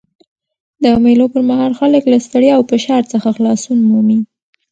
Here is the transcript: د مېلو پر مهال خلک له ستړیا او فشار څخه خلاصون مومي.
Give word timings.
د 0.83 0.85
مېلو 1.03 1.25
پر 1.33 1.41
مهال 1.49 1.71
خلک 1.79 2.03
له 2.11 2.17
ستړیا 2.25 2.53
او 2.57 2.63
فشار 2.71 3.01
څخه 3.13 3.27
خلاصون 3.37 3.77
مومي. 3.89 4.19